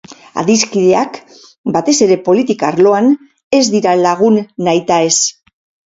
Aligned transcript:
Adiskideak, 0.43 1.19
batez 1.75 1.95
ere 2.07 2.17
politika 2.29 2.71
arloan, 2.73 3.13
ez 3.59 3.63
dira 3.77 3.97
lagun 4.03 4.41
nahitaez. 4.69 5.15